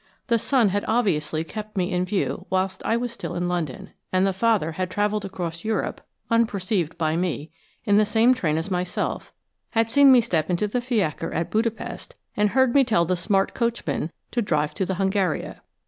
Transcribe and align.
The 0.29 0.39
son 0.39 0.69
had 0.69 0.83
obviously 0.87 1.43
kept 1.43 1.77
me 1.77 1.91
in 1.91 2.05
view 2.05 2.47
whilst 2.49 2.81
I 2.83 2.97
was 2.97 3.13
still 3.13 3.35
in 3.35 3.47
London, 3.47 3.91
and 4.11 4.25
the 4.25 4.33
father 4.33 4.71
had 4.71 4.89
travelled 4.89 5.25
across 5.25 5.63
Europe, 5.63 6.01
unperceived 6.31 6.97
by 6.97 7.15
me, 7.15 7.51
in 7.85 7.97
the 7.97 8.03
same 8.03 8.33
train 8.33 8.57
as 8.57 8.71
myself, 8.71 9.31
had 9.73 9.91
seen 9.91 10.11
me 10.11 10.19
step 10.19 10.49
into 10.49 10.67
the 10.67 10.81
fiacre 10.81 11.31
at 11.35 11.51
Budapest, 11.51 12.15
and 12.35 12.49
heard 12.49 12.73
me 12.73 12.83
tell 12.83 13.05
the 13.05 13.15
smart 13.15 13.53
coachman 13.53 14.11
to 14.31 14.41
drive 14.41 14.73
to 14.73 14.87
the 14.87 14.95
Hungaria. 14.95 15.61